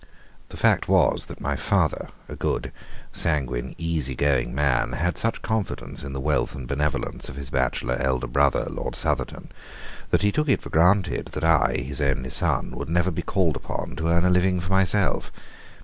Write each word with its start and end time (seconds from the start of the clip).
The 0.49 0.57
fact 0.57 0.87
was 0.89 1.27
that 1.27 1.39
my 1.39 1.55
father, 1.55 2.07
a 2.27 2.35
good, 2.35 2.71
sanguine, 3.11 3.75
easy 3.77 4.15
going 4.15 4.55
man, 4.55 4.93
had 4.93 5.15
such 5.15 5.43
confidence 5.43 6.03
in 6.03 6.11
the 6.11 6.19
wealth 6.19 6.55
and 6.55 6.67
benevolence 6.67 7.29
of 7.29 7.35
his 7.35 7.51
bachelor 7.51 7.95
elder 7.99 8.25
brother, 8.25 8.65
Lord 8.67 8.95
Southerton, 8.95 9.51
that 10.09 10.23
he 10.23 10.31
took 10.31 10.49
it 10.49 10.63
for 10.63 10.71
granted 10.71 11.27
that 11.33 11.43
I, 11.43 11.73
his 11.85 12.01
only 12.01 12.31
son, 12.31 12.71
would 12.71 12.89
never 12.89 13.11
be 13.11 13.21
called 13.21 13.55
upon 13.55 13.95
to 13.97 14.07
earn 14.07 14.25
a 14.25 14.31
living 14.31 14.59
for 14.59 14.71
myself. 14.71 15.31